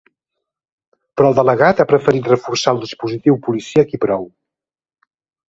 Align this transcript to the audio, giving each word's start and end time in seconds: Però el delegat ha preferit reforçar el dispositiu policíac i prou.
Però 1.17 1.29
el 1.31 1.37
delegat 1.39 1.81
ha 1.83 1.87
preferit 1.91 2.31
reforçar 2.31 2.73
el 2.77 2.81
dispositiu 2.85 3.39
policíac 3.51 3.95
i 3.99 4.03
prou. 4.09 4.27